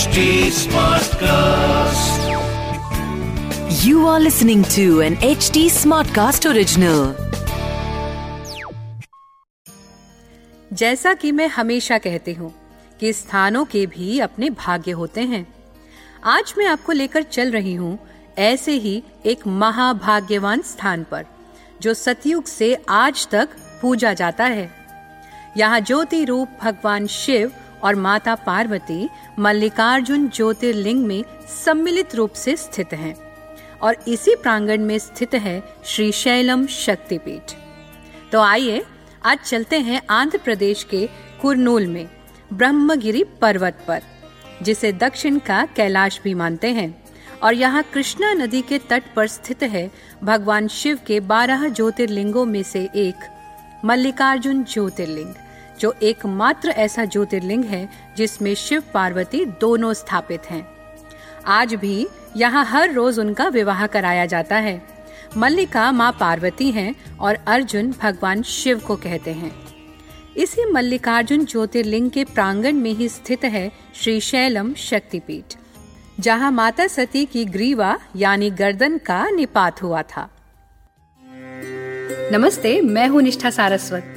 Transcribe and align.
HD 0.00 0.20
Smartcast. 0.56 2.20
You 3.80 4.06
are 4.06 4.20
listening 4.20 4.62
to 4.74 4.84
an 5.00 5.16
HD 5.28 5.64
Smartcast 5.70 6.48
original. 6.50 7.00
जैसा 10.72 11.14
कि 11.14 11.32
मैं 11.32 11.48
हमेशा 11.48 11.98
कहती 11.98 12.34
हूँ 12.34 12.52
कि 13.00 13.12
स्थानों 13.12 13.64
के 13.66 13.86
भी 13.88 14.18
अपने 14.20 14.50
भाग्य 14.58 14.92
होते 15.02 15.20
हैं 15.26 15.46
आज 16.28 16.54
मैं 16.58 16.66
आपको 16.66 16.92
लेकर 16.92 17.22
चल 17.22 17.50
रही 17.50 17.74
हूँ 17.74 17.98
ऐसे 18.38 18.78
ही 18.78 19.02
एक 19.26 19.46
महाभाग्यवान 19.46 20.62
स्थान 20.64 21.04
पर 21.10 21.26
जो 21.82 21.94
सतयुग 21.96 22.44
से 22.48 22.74
आज 22.96 23.28
तक 23.32 23.56
पूजा 23.82 24.14
जाता 24.14 24.44
है 24.44 24.70
यहाँ 25.56 25.80
ज्योति 25.80 26.24
रूप 26.24 26.58
भगवान 26.62 27.06
शिव 27.14 27.52
और 27.84 27.94
माता 27.94 28.34
पार्वती 28.34 29.08
मल्लिकार्जुन 29.38 30.28
ज्योतिर्लिंग 30.28 31.06
में 31.06 31.24
सम्मिलित 31.64 32.14
रूप 32.14 32.32
से 32.32 32.56
स्थित 32.56 32.92
हैं 32.92 33.14
और 33.82 33.96
इसी 34.08 34.34
प्रांगण 34.34 34.84
में 34.84 34.98
स्थित 34.98 35.34
है 35.34 35.62
श्री 35.84 36.12
शैलम 36.12 36.66
शक्तिपीठ। 36.66 37.52
तो 38.32 38.40
आइए 38.40 38.84
आज 39.24 39.38
चलते 39.38 39.78
हैं 39.78 40.02
आंध्र 40.10 40.38
प्रदेश 40.38 40.84
के 40.84 41.08
कुरनूल 41.42 41.86
में, 41.86 42.08
ब्रह्मगिरी 42.52 43.24
पर्वत 43.24 43.84
पर, 43.88 44.02
जिसे 44.62 44.92
दक्षिण 44.92 45.38
का 45.38 45.64
कैलाश 45.76 46.20
भी 46.24 46.34
मानते 46.34 46.68
हैं। 46.68 47.04
और 47.42 47.54
यहाँ 47.54 47.82
कृष्णा 47.82 48.32
नदी 48.32 48.62
के 48.62 48.78
तट 48.78 49.02
पर 49.16 49.26
स्थित 49.26 49.62
है 49.62 49.90
भगवान 50.24 50.68
शिव 50.68 50.98
के 51.06 51.20
बारह 51.20 51.68
ज्योतिर्लिंगों 51.68 52.44
में 52.44 52.62
से 52.62 52.88
एक, 52.94 53.14
मल्लिकार्जुन 53.84 54.64
ज्योतिर्लिंग। 54.64 55.34
जो 55.80 55.94
एकमात्र 56.02 56.70
ऐसा 56.70 57.04
ज्योतिर्लिंग 57.04 57.64
है, 57.64 57.88
जिसमें 58.16 58.54
शिव 58.54 58.82
पार्वती 58.94 59.44
दोनों 59.60 59.92
स्थापित 59.92 60.50
हैं। 60.50 60.66
आज 61.48 61.74
भी 61.74 62.06
यहाँ 62.36 62.64
हर 62.64 62.92
रोज 62.92 63.18
उनका 63.18 63.48
विवाह 63.48 63.86
कराया 63.86 64.26
जाता 64.26 64.56
है। 64.56 64.80
मल्लिका 65.36 65.90
माँ 65.92 66.10
पार्वती 66.20 66.70
हैं 66.70 66.94
और 67.18 67.38
अर्जुन 67.46 67.90
भगवान 67.92 68.42
शिव 68.42 68.78
को 68.78 68.96
कहते 68.96 69.32
हैं। 69.32 69.52
इसी 70.36 70.64
मल्लिकार्जुन 70.64 71.44
ज्योतिर्लिंग 71.44 72.10
के 72.10 72.24
प्रांगण 72.24 72.72
में 72.72 72.90
ही 72.90 73.08
स्थित 73.08 73.44
है 73.44 73.70
श्री 73.94 74.20
शैलम 74.20 74.74
शक्तिपीठ, 74.74 75.56
जहाँ 76.20 76.50
माता 76.52 76.86
सती 76.86 77.24
की 77.26 77.44
ग्रीवा 77.44 77.98
यानी 78.16 78.50
गर्दन 78.50 78.98
का 78.98 79.28
निपात 79.30 79.82
हुआ 79.82 80.02
था। 80.02 80.28
नमस्ते, 82.32 82.80
मैं 82.80 83.08
हूँ 83.08 83.22
निष्ठा 83.22 83.50
सारस्वत। 83.50 84.16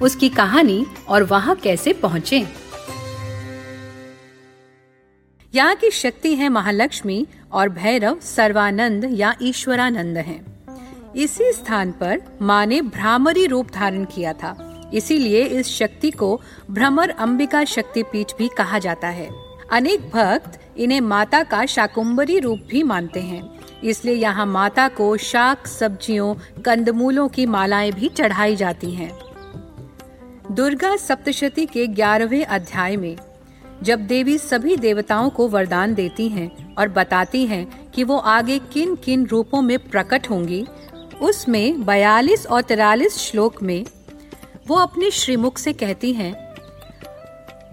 उसकी 0.00 0.28
कहानी 0.28 0.84
और 1.08 1.22
वहाँ 1.22 1.56
कैसे 1.56 1.92
पहुँचे 1.92 2.46
यहाँ 5.54 5.74
की 5.74 5.90
शक्ति 5.90 6.34
है 6.34 6.48
महालक्ष्मी 6.48 7.26
और 7.52 7.68
भैरव 7.68 8.18
सर्वानंद 8.20 9.08
या 9.12 9.34
ईश्वरानंद 9.42 10.18
हैं। 10.18 10.40
इसी 11.16 11.52
स्थान 11.52 11.92
पर 11.92 12.20
माँ 12.42 12.64
ने 12.66 12.80
भ्रामरी 12.82 13.46
रूप 13.46 13.70
धारण 13.70 14.04
किया 14.04 14.32
था 14.32 14.56
इसीलिए 14.94 15.42
इस 15.42 15.68
शक्ति 15.68 16.10
को 16.10 16.40
भ्रमर 16.70 17.10
अंबिका 17.10 17.64
शक्ति 17.64 18.02
पीठ 18.02 18.32
भी 18.38 18.48
कहा 18.48 18.78
जाता 18.78 19.08
है 19.08 19.28
अनेक 19.70 20.08
भक्त 20.10 20.58
इन्हें 20.76 21.00
माता 21.00 21.42
का 21.42 21.64
शाकुंबरी 21.66 22.38
रूप 22.38 22.60
भी 22.68 22.82
मानते 22.82 23.20
हैं 23.20 23.42
इसलिए 23.84 24.14
यहाँ 24.14 24.46
माता 24.46 24.88
को 24.88 25.16
शाक, 25.16 25.66
सब्जियों, 25.66 26.34
कंदमूलों 26.64 27.28
की 27.28 27.46
मालाएँ 27.46 27.92
भी 27.92 28.08
चढ़ाई 28.08 28.56
जाती 28.56 28.90
हैं। 28.90 29.29
दुर्गा 30.50 30.96
सप्तशती 30.96 31.64
के 31.66 31.86
ग्यारहवें 31.86 32.44
अध्याय 32.44 32.96
में, 32.96 33.16
जब 33.82 34.00
देवी 34.06 34.36
सभी 34.38 34.76
देवताओं 34.76 35.28
को 35.30 35.46
वरदान 35.48 35.94
देती 35.94 36.28
हैं 36.28 36.74
और 36.74 36.88
बताती 36.88 37.44
हैं 37.46 37.90
कि 37.90 38.04
वो 38.04 38.16
आगे 38.16 38.58
किन 38.72 38.94
किन 38.96 39.26
रूपों 39.26 39.60
में 39.62 39.78
प्रकट 39.78 40.30
होंगी, 40.30 40.66
उसमें 41.22 41.84
बयालीस 41.84 42.46
और 42.46 42.62
तिरालीस 42.62 43.18
श्लोक 43.18 43.62
में, 43.62 43.84
वो 44.68 44.76
अपने 44.76 45.10
श्रीमुख 45.10 45.58
से 45.58 45.72
कहती 45.72 46.12
हैं, 46.12 46.34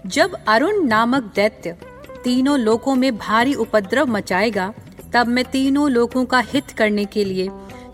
जब 0.06 0.36
अरुण 0.48 0.84
नामक 0.86 1.32
दैत्य 1.36 1.76
तीनों 2.24 2.58
लोकों 2.58 2.94
में 2.94 3.16
भारी 3.18 3.54
उपद्रव 3.54 4.06
मचाएगा, 4.06 4.72
तब 5.14 5.26
मैं 5.26 5.44
तीनों 5.44 5.90
लोगों 5.90 6.24
का 6.24 6.38
हित 6.38 6.70
करने 6.70 7.04
के 7.04 7.24
लिए 7.24 7.48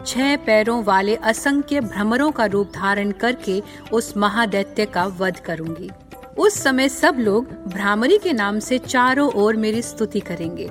छह 0.07 0.37
पैरों 0.37 0.83
वाले 0.85 1.15
असंख्य 1.17 1.81
भ्रमरों 1.81 2.31
का 2.31 2.45
रूप 2.45 2.73
धारण 2.75 3.11
करके 3.11 3.63
उस 3.93 4.17
महादैत्य 4.17 4.87
का 4.87 5.05
वध 5.19 5.39
करूँगी। 5.39 5.91
उस 6.39 6.63
समय 6.63 6.89
सब 6.89 7.17
लोग 7.19 7.53
भ्रामरी 7.69 8.19
के 8.19 8.33
नाम 8.33 8.59
से 8.59 8.79
चारों 8.79 9.31
ओर 9.33 9.57
मेरी 9.57 9.83
स्तुति 9.83 10.21
करेंगे। 10.21 10.71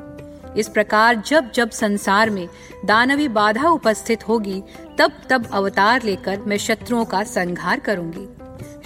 इस 0.58 0.68
प्रकार 0.68 1.16
जब 1.28 1.52
जब 1.52 1.70
संसार 1.70 2.30
में 2.30 2.48
दानवी 2.86 3.28
बाधा 3.28 3.70
उपस्थित 3.70 4.28
होगी, 4.28 4.62
तब 5.00 5.12
तब 5.30 5.48
अवतार 5.54 6.04
लेकर 6.04 6.40
मैं 6.40 6.58
शत्रुओं 6.58 7.06
का 7.06 7.24
संहार 7.24 7.80
करूँगी। 7.80 8.28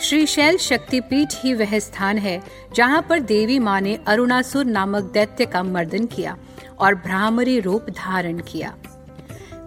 श्री 0.01 0.25
शैल 0.25 0.57
शक्तिपीठ 0.57 1.33
ही 1.35 1.53
वह 1.53 1.77
स्थान 1.79 2.17
है 2.17 2.41
जहाँ 2.75 3.05
पर 3.09 3.19
देवी 3.19 3.59
माँ 3.59 3.79
ने 3.81 3.99
अरुणासुर 4.07 4.65
नामक 4.65 5.03
दैत्य 5.03 5.45
का 5.45 5.63
मर्दन 5.63 6.05
किया 6.05 6.37
और 6.79 6.95
भ्रामरी 6.95 7.59
रूप 7.59 7.85
धारण 7.89 8.39
किया। 8.41 8.73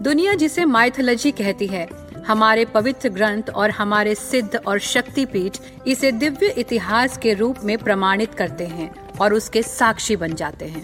दुनिया 0.01 0.33
जिसे 0.33 0.63
माइथोलॉजी 0.65 1.31
कहती 1.31 1.65
है, 1.67 1.87
हमारे 2.27 2.63
पवित्र 2.65 3.09
ग्रंथ 3.09 3.49
और 3.55 3.69
हमारे 3.69 4.15
सिद्ध 4.15 4.55
और 4.57 4.79
शक्तिपीठ 4.79 5.57
इसे 5.87 6.11
दिव्य 6.11 6.47
इतिहास 6.57 7.17
के 7.17 7.33
रूप 7.33 7.57
में 7.63 7.77
प्रमाणित 7.77 8.33
करते 8.33 8.65
हैं 8.65 8.89
और 9.17 9.33
उसके 9.33 9.63
साक्षी 9.63 10.15
बन 10.15 10.33
जाते 10.33 10.65
हैं। 10.65 10.83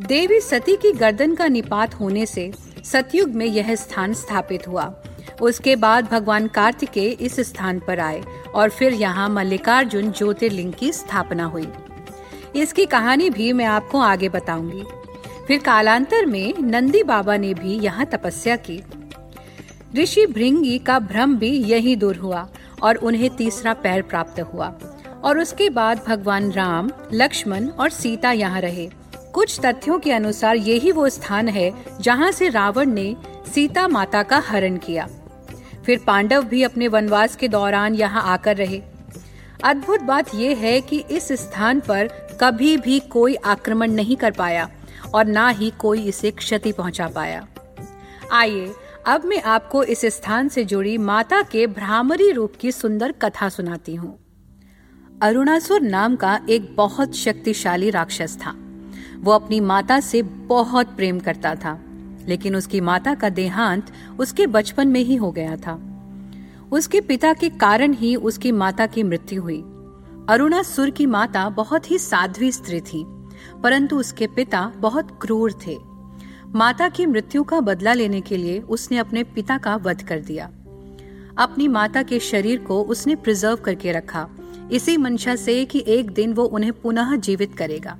देवी 0.00 0.40
सती 0.40 0.76
की 0.76 0.92
गर्दन 0.92 1.34
का 1.34 1.46
निपात 1.46 1.94
होने 1.94 2.26
से 2.26 2.52
सतयुग 2.84 3.30
में 3.30 3.46
यह 3.46 3.74
स्थान 3.74 4.14
स्थापित 4.14 4.68
हुआ। 4.68 4.92
उसके 5.40 5.76
बाद 5.76 6.04
भगवान 6.04 6.48
कार्तिकेय 6.48 7.10
इस 7.10 7.40
स्थान 7.40 7.80
पर 7.80 8.00
आए 8.00 8.22
और 8.54 8.70
फिर 8.70 8.94
यहाँ 8.94 9.28
मल्लिकार्जुन 9.28 10.12
ज्योतिर्लिंग 10.12 10.72
की 10.72 10.92
स्थापना 10.92 11.44
हुई। 11.44 11.68
इसकी 12.56 12.86
कहानी 12.86 13.30
भी 13.30 13.52
मैं 13.52 13.66
आपको 13.66 14.00
आगे 14.00 14.28
बताऊँगी। 14.28 14.82
फिर 15.50 15.58
कालांतर 15.58 16.26
में 16.26 16.54
नंदी 16.60 17.02
बाबा 17.02 17.36
ने 17.36 17.52
भी 17.54 17.72
यहाँ 17.74 18.04
तपस्या 18.06 18.56
की। 18.56 18.78
ऋषि 19.96 20.26
भृंगी 20.26 20.78
का 20.78 20.98
भ्रम 20.98 21.34
भी 21.36 21.50
यही 21.70 21.94
दूर 21.96 22.16
हुआ 22.16 22.46
और 22.82 22.96
उन्हें 22.96 23.28
तीसरा 23.36 23.72
पैर 23.74 24.02
प्राप्त 24.02 24.40
हुआ 24.42 24.68
और 25.24 25.38
उसके 25.38 25.68
बाद 25.70 26.04
भगवान 26.08 26.50
राम, 26.52 26.90
लक्ष्मण 27.12 27.68
और 27.68 27.90
सीता 27.90 28.32
यहाँ 28.32 28.60
रहे। 28.60 28.88
कुछ 29.34 29.58
तथ्यों 29.60 29.98
के 29.98 30.12
अनुसार 30.12 30.56
यही 30.56 30.92
वो 30.92 31.08
स्थान 31.08 31.48
है 31.48 31.72
जहाँ 32.00 32.30
से 32.32 32.48
रावण 32.48 32.92
ने 32.92 33.14
सीता 33.54 33.88
माता 33.88 34.22
का 34.22 34.42
हरण 34.46 34.76
किया। 34.76 35.08
फिर 35.86 36.00
पांडव 36.06 36.44
भी 36.44 36.62
अपने 36.62 36.88
वनवास 36.88 37.36
के 37.36 37.48
दौरान 37.48 37.94
यहाँ 37.94 38.22
आकर 38.24 38.56
रहे। 38.56 38.82
अद्भुत 39.64 40.02
बात 40.02 40.34
यह 40.34 40.58
है 40.58 40.80
कि 40.80 41.04
इस 41.10 41.32
स्थान 41.40 41.80
पर 41.80 42.18
कभी 42.40 42.76
भी 42.76 43.00
कोई 43.00 43.34
आक्रमण 43.34 43.92
नहीं 43.92 44.16
कर 44.16 44.30
पाया। 44.30 44.70
और 45.14 45.24
ना 45.24 45.48
ही 45.48 45.70
कोई 45.70 46.02
इसे 46.02 46.30
क्षति 46.30 46.72
पहुँचा 46.72 47.08
पाया। 47.08 47.46
आइए, 48.32 48.74
अब 49.06 49.24
मैं 49.24 49.42
आपको 49.42 49.84
इस 49.84 50.00
स्थान 50.00 50.48
से 50.48 50.64
जुड़ी 50.64 50.98
माता 50.98 51.42
के 51.42 51.66
भ्रामरी 51.66 52.32
रूप 52.32 52.52
की 52.60 52.72
सुंदर 52.72 53.12
कथा 53.12 53.48
सुनाती 53.48 53.94
हूँ। 53.94 54.18
अरुणासुर 55.22 55.80
नाम 55.80 56.16
का 56.16 56.40
एक 56.48 56.76
बहुत 56.76 57.14
शक्तिशाली 57.14 57.90
राक्षस 57.90 58.38
था। 58.46 58.54
वो 59.18 59.32
अपनी 59.32 59.60
माता 59.60 60.00
से 60.00 60.22
बहुत 60.22 60.86
प्रेम 60.86 61.20
करता 61.20 61.54
था, 61.54 61.80
लेकिन 62.28 62.56
उसकी 62.56 62.80
माता 62.80 63.14
का 63.14 63.28
देहांत 63.28 63.92
उसके 64.18 64.46
बचपन 64.46 64.88
में 64.88 65.00
ही 65.00 65.16
हो 65.16 65.32
गया 65.32 65.56
था। 65.56 65.86
उसके 66.72 67.00
पिता 67.00 67.32
के 67.32 67.48
कारण 67.48 67.92
ही 67.92 68.16
उसकी 68.16 68.52
माता 68.52 68.86
की 68.86 69.02
मृत्यु 69.02 69.42
हुई। 69.42 69.60
अरुणासुर 70.28 70.90
की 70.90 71.06
माता 71.06 71.48
बहुत 71.48 71.90
ही 71.90 71.98
साध्वी 71.98 72.52
स्त्री 72.52 72.80
थी। 72.80 73.04
परंतु 73.62 73.98
उसके 73.98 74.26
पिता 74.26 74.72
बहुत 74.76 75.18
क्रूर 75.22 75.52
थे। 75.66 75.76
माता 76.54 76.88
की 76.88 77.06
मृत्यु 77.06 77.42
का 77.44 77.60
बदला 77.60 77.92
लेने 77.92 78.20
के 78.20 78.36
लिए 78.36 78.60
उसने 78.60 78.98
अपने 78.98 79.22
पिता 79.24 79.58
का 79.58 79.76
वध 79.76 80.02
कर 80.02 80.20
दिया। 80.20 80.50
अपनी 81.38 81.68
माता 81.68 82.02
के 82.02 82.18
शरीर 82.20 82.58
को 82.58 82.82
उसने 82.82 83.14
प्रिजर्व 83.14 83.56
करके 83.56 83.92
रखा। 83.92 84.28
इसी 84.72 84.96
मंशा 84.96 85.34
से 85.36 85.64
कि 85.64 85.84
एक 85.86 86.10
दिन 86.10 86.32
वो 86.32 86.44
उन्हें 86.44 86.72
पुनः 86.72 87.14
जीवित 87.16 87.54
करेगा। 87.54 87.98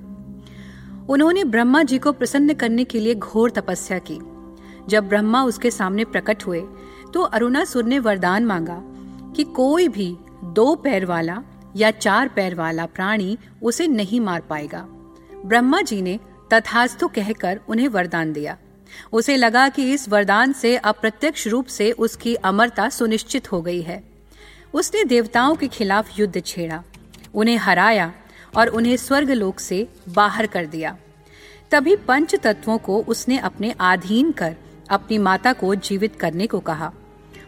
उन्होंने 1.09 1.43
ब्रह्मा 1.43 1.83
जी 1.83 1.97
को 1.97 2.11
प्रसन्न 2.11 2.53
करने 2.53 2.83
के 2.83 2.99
लिए 2.99 3.15
घोर 3.15 3.51
तपस्या 3.51 3.99
की। 3.99 4.19
जब 4.89 5.07
ब्रह्मा 5.07 5.43
उसके 5.43 5.71
सामने 5.71 6.05
प्रकट 6.05 6.45
हुए 6.47 6.61
तो 7.13 7.21
अरुणासुर 7.21 7.85
ने 7.85 7.99
वरदान 7.99 8.45
मांगा 8.45 8.81
कि 9.35 9.43
कोई 9.55 9.87
भी 9.87 10.15
दो 10.43 10.73
पैर 10.75 11.05
वाला 11.05 11.41
या 11.75 11.91
चार 11.91 12.27
पैर 12.27 12.55
वाला 12.55 12.85
प्राणी 12.85 13.37
उसे 13.63 13.87
नहीं 13.87 14.19
मार 14.19 14.41
पाएगा। 14.41 14.87
ब्रह्मा 15.45 15.81
जी 15.81 16.01
ने 16.01 16.19
तथास्तु 16.53 17.07
कहकर 17.07 17.59
उन्हें 17.67 17.87
वरदान 17.87 18.33
दिया। 18.33 18.57
उसे 19.13 19.35
लगा 19.35 19.69
कि 19.69 19.93
इस 19.93 20.09
वरदान 20.09 20.53
से 20.53 20.77
अप्रत्यक्ष 20.77 21.47
रूप 21.47 21.65
से 21.65 21.91
उसकी 21.91 22.35
अमरता 22.35 22.89
सुनिश्चित 22.89 23.51
हो 23.51 23.61
गई 23.61 23.81
है। 23.81 24.03
उसने 24.73 25.03
देवताओं 25.03 25.55
के 25.55 25.67
खिलाफ 25.67 26.19
युद्ध 26.19 26.45
छेड़ा, 26.45 26.83
उन्हें 27.33 27.57
हराया 27.57 28.13
और 28.57 28.67
उन्हें 28.67 28.97
स्वर्ग 28.97 29.31
लोक 29.31 29.59
से 29.59 29.87
बाहर 30.09 30.45
कर 30.45 30.65
दिया। 30.65 30.97
तभी 31.71 31.95
पंच 31.95 32.35
तत्वों 32.35 32.77
को 32.77 33.03
उसने 33.03 33.37
अपने 33.37 33.75
अधीन 33.79 34.31
कर 34.31 34.55
अपनी 34.89 35.17
माता 35.17 35.53
को 35.53 35.75
जीवित 35.75 36.15
करने 36.15 36.47
को 36.47 36.59
कहा। 36.59 36.93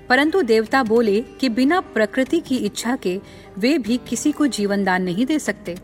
परंतु 0.10 0.42
देवता 0.42 0.84
बोले 0.84 1.22
कि 1.22 1.50
बिना 1.50 1.82
प्रकृति 1.82 2.40
की 2.40 2.58
इच्छा 2.58 2.96
के 2.96 3.22
वे 3.58 3.78
भी 3.78 3.98
किसी 3.98 4.32
को 4.32 4.48
जीवन 4.48 4.84
दान 4.84 5.04
नहीं 5.04 5.26
दे 5.26 5.40
सकते। 5.40 5.78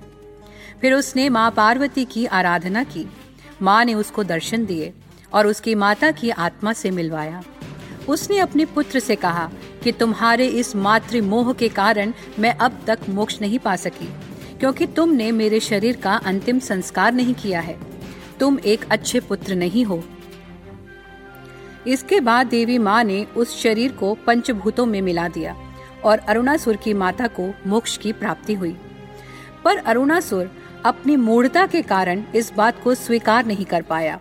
फिर 0.81 0.93
उसने 0.93 1.27
माँ 1.29 1.49
पार्वती 1.51 2.05
की 2.05 2.25
आराधना 2.25 2.83
की। 2.83 3.05
माँ 3.61 3.83
ने 3.85 3.93
उसको 3.93 4.23
दर्शन 4.23 4.65
दिए 4.65 4.93
और 5.33 5.47
उसकी 5.47 5.75
माता 5.75 6.11
की 6.11 6.29
आत्मा 6.29 6.73
से 6.73 6.91
मिलवाया। 6.91 7.43
उसने 8.07 8.37
अपने 8.39 8.65
पुत्र 8.65 8.99
से 8.99 9.15
कहा 9.15 9.49
कि 9.83 9.91
तुम्हारे 9.91 10.47
इस 10.49 10.75
मातृ 10.75 11.21
मोह 11.21 11.51
के 11.53 11.67
कारण 11.69 12.13
मैं 12.39 12.53
अब 12.57 12.79
तक 12.87 12.99
मोक्ष 13.09 13.41
नहीं 13.41 13.59
पा 13.59 13.75
सकी, 13.75 14.07
क्योंकि 14.59 14.87
तुमने 14.87 15.31
मेरे 15.31 15.59
शरीर 15.59 15.95
का 15.95 16.15
अंतिम 16.15 16.59
संस्कार 16.59 17.13
नहीं 17.13 17.33
किया 17.33 17.59
है। 17.59 17.77
तुम 18.39 18.59
एक 18.59 18.85
अच्छे 18.91 19.19
पुत्र 19.19 19.55
नहीं 19.55 19.85
हो। 19.85 20.03
इसके 21.87 22.19
बाद 22.19 22.47
देवी 22.47 22.77
माँ 22.77 23.03
ने 23.03 23.23
उस 23.37 23.61
शरीर 23.61 23.91
को 23.91 24.13
पंचभूतों 24.27 24.85
में 24.85 25.01
मिला 25.01 25.27
दिया 25.27 25.55
और 26.05 26.17
अरुणासुर 26.19 26.75
की 26.75 26.93
माता 26.93 27.27
को 27.29 27.53
मोक्ष 27.67 27.97
की 27.97 28.11
प्राप्ति 28.13 28.53
हुई। 28.53 28.75
पर 29.65 29.77
अरुणासुर 29.77 30.49
अपनी 30.85 31.15
मूढ़ता 31.15 31.65
के 31.67 31.81
कारण 31.81 32.23
इस 32.35 32.51
बात 32.53 32.83
को 32.83 32.93
स्वीकार 32.95 33.45
नहीं 33.45 33.65
कर 33.65 33.81
पाया 33.81 34.19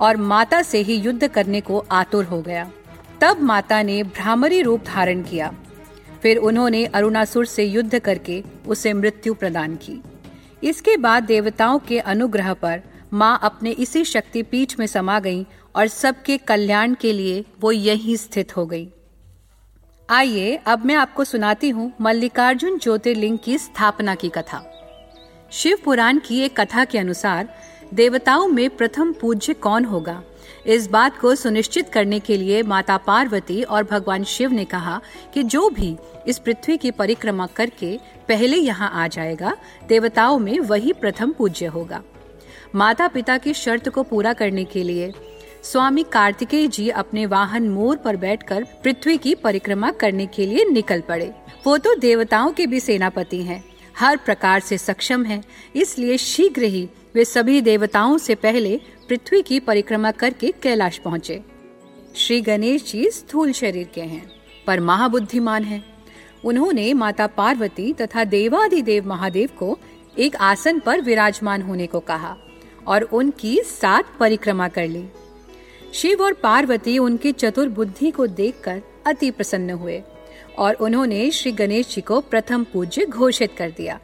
और 0.00 0.16
माता 0.16 0.62
से 0.62 0.78
ही 0.78 0.94
युद्ध 0.94 1.28
करने 1.28 1.60
को 1.60 1.84
आतुर 1.92 2.24
हो 2.24 2.40
गया। 2.42 2.70
तब 3.20 3.40
माता 3.40 3.82
ने 3.82 4.02
भ्रामरी 4.02 4.62
रूप 4.62 4.84
धारण 4.84 5.22
किया। 5.22 5.54
फिर 6.22 6.36
उन्होंने 6.36 6.84
अरुणासुर 6.86 7.46
से 7.46 7.64
युद्ध 7.64 7.98
करके 7.98 8.42
उसे 8.66 8.92
मृत्यु 8.92 9.34
प्रदान 9.34 9.76
की। 9.76 10.00
इसके 10.62 10.96
बाद 10.96 11.22
देवताओं 11.22 11.78
के 11.78 11.98
अनुग्रह 11.98 12.52
पर 12.54 12.82
माँ 13.12 13.38
अपने 13.42 13.70
इसी 13.70 14.04
शक्ति 14.04 14.42
पीठ 14.42 14.78
में 14.78 14.86
समा 14.86 15.18
गई 15.20 15.46
और 15.76 15.86
सबके 15.86 16.36
कल्याण 16.38 16.94
के 16.94 17.12
लिए 17.12 17.44
वो 17.60 17.72
यहीं 17.72 18.16
स्थित 18.16 18.56
हो 18.56 18.66
गई। 18.66 18.88
आइए, 20.08 20.56
अब 20.56 20.84
मैं 20.84 20.94
आपको 20.94 21.24
सुनाती 21.24 21.68
हूँ 21.70 21.92
मल्लिकार्जुन 22.00 22.78
ज्योतिर्लिंग 22.78 23.38
की 23.44 23.58
स्थापना 23.58 24.14
की 24.14 24.28
कथा। 24.28 24.64
शिव 25.52 25.78
पुराण 25.84 26.18
की 26.18 26.38
एक 26.40 26.58
कथा 26.60 26.84
के 26.84 26.98
अनुसार 26.98 27.48
देवताओं 27.94 28.46
में 28.48 28.68
प्रथम 28.70 29.12
पूज्य 29.12 29.54
कौन 29.54 29.84
होगा? 29.84 30.22
इस 30.66 30.86
बात 30.90 31.18
को 31.18 31.34
सुनिश्चित 31.34 31.88
करने 31.88 32.20
के 32.20 32.36
लिए 32.36 32.62
माता 32.62 32.96
पार्वती 32.96 33.62
और 33.62 33.84
भगवान 33.84 34.24
शिव 34.24 34.52
ने 34.52 34.64
कहा 34.64 35.00
कि 35.34 35.42
जो 35.42 35.68
भी 35.70 35.96
इस 36.26 36.38
पृथ्वी 36.38 36.76
की 36.76 36.90
परिक्रमा 36.90 37.46
करके 37.46 37.96
पहले 38.28 38.56
यहाँ 38.56 38.90
आ 38.94 39.06
जाएगा 39.06 39.56
देवताओं 39.88 40.38
में 40.38 40.58
वही 40.60 40.92
प्रथम 40.92 41.32
पूज्य 41.32 41.66
होगा। 41.66 42.00
माता 42.74 43.08
पिता 43.08 43.36
की 43.38 43.54
शर्त 43.54 43.88
को 43.88 44.02
पूरा 44.02 44.32
करने 44.32 44.64
के 44.64 44.82
लिए 44.82 45.12
स्वामी 45.62 46.02
कार्तिकेय 46.02 46.66
जी 46.68 46.88
अपने 46.90 47.26
वाहन 47.26 47.68
मोर 47.68 47.96
पर 47.96 48.16
बैठकर 48.16 48.64
पृथ्वी 48.84 49.16
की 49.18 49.34
परिक्रमा 49.34 49.90
करने 49.90 50.26
के 50.26 50.46
लिए 50.46 50.64
निकल 50.64 51.00
पड़े। 51.00 51.30
वो 51.66 51.76
तो 51.78 51.94
देवताओं 51.94 52.52
के 52.52 52.66
भी 52.66 52.80
सेनापति 52.80 53.42
हैं, 53.42 53.62
हर 53.98 54.16
प्रकार 54.16 54.60
से 54.60 54.78
सक्षम 54.78 55.24
हैं, 55.24 55.42
इसलिए 55.76 56.16
शीघ्र 56.18 56.62
ही 56.64 56.88
वे 57.14 57.24
सभी 57.24 57.60
देवताओं 57.60 58.18
से 58.18 58.34
पहले 58.34 58.76
पृथ्वी 59.08 59.42
की 59.42 59.60
परिक्रमा 59.60 60.10
करके 60.10 60.52
कैलाश 60.62 60.98
पहुँचे। 60.98 61.40
श्री 62.16 62.40
गणेश 62.40 62.84
जी 62.84 63.10
स्थूल 63.10 63.52
शरीर 63.52 63.88
के 63.94 64.00
हैं 64.00 64.26
पर 64.66 64.80
महाबुद्धिमान 64.80 65.64
हैं। 65.64 65.84
उन्होंने 66.44 66.92
माता 66.94 67.26
पार्वती 67.26 67.92
तथा 67.92 68.24
देवादिदेव 68.24 69.08
महादेव 69.08 69.48
को 69.58 69.78
एक 70.18 70.36
आसन 70.36 70.78
पर 70.78 71.00
विराजमान 71.00 71.62
होने 71.62 71.86
को 71.86 72.00
कहा 72.00 72.36
और 72.86 73.02
उनकी 73.02 73.60
सात 73.62 74.16
परिक्रमा 74.20 74.68
कर 74.68 74.88
ली। 74.88 75.04
शिव 75.92 76.22
और 76.22 76.32
पार्वती 76.32 76.98
उनकी 76.98 77.32
चतुर 77.32 77.68
बुद्धि 77.68 78.10
को 78.10 78.26
देखकर 78.26 78.82
अति 79.06 79.30
प्रसन्न 79.30 79.70
हुए। 79.70 80.02
और 80.58 80.74
उन्होंने 80.74 81.30
श्री 81.30 81.52
गणेश 81.52 81.94
जी 81.94 82.00
को 82.00 82.20
प्रथम 82.20 82.64
पूज्य 82.64 83.06
घोषित 83.06 83.52
कर 83.58 83.70
दिया। 83.70 84.00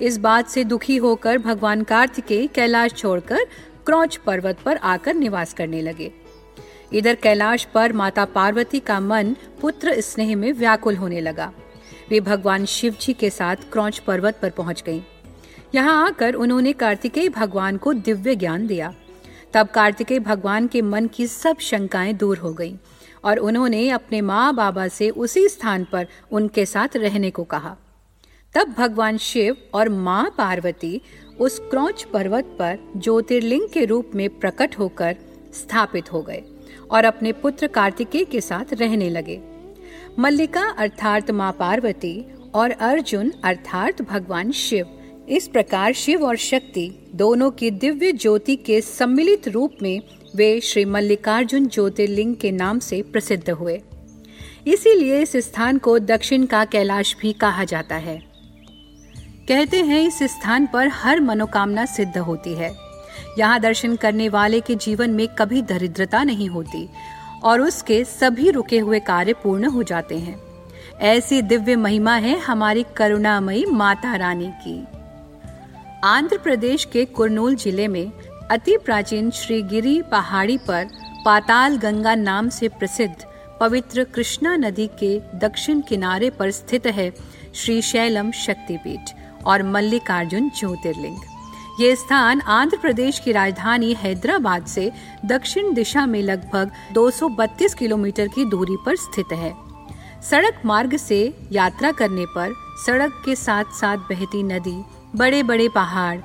इस 0.00 0.18
बात 0.18 0.48
से 0.48 0.64
दुखी 0.64 0.96
होकर 0.96 1.38
भगवान 1.38 1.82
कार्तिकेय 1.82 2.46
कैलाश 2.46 2.92
छोड़कर 2.92 3.44
क्रौच 3.86 4.16
पर्वत 4.16 4.58
पर 4.64 4.76
आकर 4.76 5.14
निवास 5.14 5.54
करने 5.54 5.82
लगे। 5.82 6.12
इधर 6.92 7.14
कैलाश 7.14 7.64
पर 7.64 7.92
माता 7.92 8.24
पार्वती 8.24 8.80
का 8.80 9.00
मन 9.00 9.36
पुत्र 9.60 10.00
स्नेह 10.00 10.36
में 10.36 10.52
व्याकुल 10.52 10.96
होने 10.96 11.20
लगा। 11.20 11.52
वे 12.10 12.20
भगवान 12.20 12.64
शिव 12.64 12.96
जी 13.00 13.12
के 13.12 13.30
साथ 13.30 13.56
क्रौच 13.72 13.98
पर्वत 13.98 14.38
पर 14.42 14.50
पहुँच 14.50 14.82
गईं। 14.86 15.00
यहाँ 15.74 16.06
आकर 16.06 16.34
उन्होंने 16.34 16.72
कार्तिकेय 16.72 17.28
भगवान 17.28 17.76
को 17.76 17.92
दिव्य 17.92 18.36
ज्ञान 18.36 18.66
दिया। 18.66 18.94
तब 19.52 19.68
कार्तिकेय 19.68 20.18
भगवान 20.18 20.66
के 20.66 20.82
मन 20.82 21.06
की 21.06 21.26
सब 21.26 21.58
शंकाएँ 21.58 22.12
दूर 22.12 22.38
हो 22.38 22.52
गईं। 22.52 22.76
और 23.26 23.38
उन्होंने 23.38 23.88
अपने 23.90 24.20
माँ 24.20 24.54
बाबा 24.54 24.86
से 24.88 25.10
उसी 25.10 25.48
स्थान 25.48 25.86
पर 25.92 26.06
उनके 26.32 26.66
साथ 26.66 26.96
रहने 26.96 27.30
को 27.30 27.44
कहा। 27.44 27.76
तब 28.54 28.74
भगवान 28.78 29.16
शिव 29.18 29.56
और 29.74 29.88
माँ 29.88 30.34
पार्वती 30.38 31.00
उस 31.40 31.58
क्रौच 31.70 32.02
पर्वत 32.02 32.56
पर 32.58 32.78
ज्योतिर्लिंग 32.96 33.68
के 33.68 33.84
रूप 33.84 34.10
में 34.14 34.28
प्रकट 34.38 34.78
होकर 34.78 35.16
स्थापित 35.54 36.12
हो 36.12 36.22
गए 36.22 36.42
और 36.90 37.04
अपने 37.04 37.32
पुत्र 37.32 37.66
कार्तिकेय 37.66 38.24
के 38.24 38.40
साथ 38.40 38.72
रहने 38.72 39.10
लगे। 39.10 39.40
मल्लिका 40.18 40.68
अर्थात 40.78 41.30
माँ 41.30 41.52
पार्वती 41.52 42.14
और 42.54 42.70
अर्जुन 42.70 43.32
अर्थात 43.44 44.02
भगवान 44.02 44.52
शिव, 44.52 44.86
इस 45.28 45.48
प्रकार 45.48 45.92
शिव 45.92 46.24
और 46.24 46.36
शक्ति 46.36 46.90
दोनों 47.14 47.50
की 47.50 47.70
दिव्य 47.70 48.12
ज्योति 48.12 48.56
के 48.56 48.80
सम्मिलित 48.80 49.48
रूप 49.48 49.74
में 49.82 50.00
वे 50.36 50.60
श्री 50.60 50.84
मल्लिकार्जुन 50.84 51.66
ज्योतिर्लिंग 51.66 52.34
के 52.36 52.50
नाम 52.50 52.78
से 52.78 53.00
प्रसिद्ध 53.02 53.50
हुए। 53.50 53.80
इसीलिए 54.66 55.20
इस 55.22 55.32
स्थान 55.36 55.78
को 55.78 55.98
दक्षिण 55.98 56.44
का 56.46 56.64
कैलाश 56.64 57.14
भी 57.20 57.32
कहा 57.32 57.64
जाता 57.64 57.96
है। 57.96 58.18
कहते 59.48 59.80
हैं 59.82 60.00
इस 60.00 60.18
स्थान 60.22 60.66
पर 60.66 60.88
हर 60.88 61.20
मनोकामना 61.20 61.84
सिद्ध 61.84 62.18
होती 62.18 62.54
है। 62.54 62.70
यहाँ 63.38 63.60
दर्शन 63.60 63.96
करने 63.96 64.28
वाले 64.28 64.60
के 64.60 64.74
जीवन 64.74 65.10
में 65.10 65.26
कभी 65.28 65.62
दरिद्रता 65.62 66.22
नहीं 66.24 66.48
होती 66.48 66.88
और 67.44 67.60
उसके 67.60 68.02
सभी 68.04 68.50
रुके 68.50 68.78
हुए 68.78 69.00
कार्य 69.00 69.32
पूर्ण 69.32 69.66
हो 69.66 69.82
जाते 69.82 70.18
हैं। 70.18 70.38
ऐसी 71.06 71.42
दिव्य 71.42 71.76
महिमा 71.76 72.14
है 72.16 72.38
हमारी 72.40 72.84
करुणामयी 72.96 73.64
माता 73.64 74.14
रानी 74.16 74.52
की। 74.58 74.78
आंध्र 76.04 76.38
प्रदेश 76.38 76.84
के 76.84 77.04
कुरनूल 77.04 77.54
ज़िले 77.56 77.88
में 77.88 78.10
अति 78.50 78.76
प्राचीन 78.84 79.30
श्री 79.30 79.62
गिरी 79.62 80.00
पहाड़ी 80.02 80.56
पर 80.58 80.88
पाताल 81.24 81.76
गंगा 81.76 82.14
नाम 82.14 82.48
से 82.48 82.68
प्रसिद्ध 82.68 83.14
पवित्र 83.60 84.04
कृष्णा 84.04 84.54
नदी 84.56 84.86
के 85.02 85.18
दक्षिण 85.38 85.80
किनारे 85.80 86.30
पर 86.30 86.50
स्थित 86.50 86.86
है 86.86 87.10
श्री 87.54 87.80
शैलम 87.82 88.30
शक्तिपीठ 88.30 89.10
और 89.46 89.62
मल्लिकार्जुन 89.62 90.48
ज्योतिर्लिंग। 90.58 91.16
ये 91.80 91.94
स्थान 91.96 92.40
आंध्र 92.40 92.78
प्रदेश 92.78 93.18
की 93.18 93.32
राजधानी 93.32 93.92
हैदराबाद 93.94 94.66
से 94.66 94.90
दक्षिण 95.24 95.74
दिशा 95.74 96.06
में 96.06 96.22
लगभग 96.22 96.70
232 96.94 97.74
किलोमीटर 97.74 98.28
की 98.28 98.44
दूरी 98.44 98.76
पर 98.86 98.96
स्थित 98.96 99.32
है। 99.32 99.54
सड़क 100.30 100.62
मार्ग 100.64 100.96
से 100.96 101.22
यात्रा 101.52 101.92
करने 101.92 102.26
पर 102.28 102.54
सड़क 102.86 103.22
के 103.24 103.36
साथ 103.36 103.78
साथ 103.80 104.08
बहती 104.10 104.42
नदी 104.42 104.80
बड़े 105.16 105.42
बड़े 105.42 105.68
पहाड़, 105.68 106.18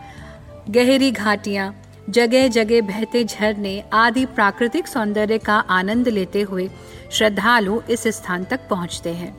गहरी 0.69 1.11
घाटियाँ 1.11 1.75
जगह 2.11 2.47
जगह 2.47 2.81
बहते 2.81 3.23
झरने 3.23 3.83
आदि 3.93 4.25
प्राकृतिक 4.25 4.87
सौंदर्य 4.87 5.37
का 5.37 5.55
आनंद 5.69 6.07
लेते 6.07 6.41
हुए 6.41 6.69
श्रद्धालु 7.11 7.81
इस 7.89 8.07
स्थान 8.07 8.43
तक 8.43 8.59
पहुँचते 8.69 9.09
हैं। 9.09 9.37